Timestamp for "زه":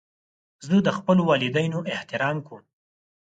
0.65-0.75